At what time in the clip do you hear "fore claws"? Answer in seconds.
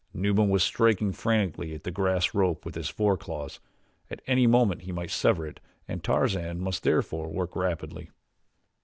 2.89-3.59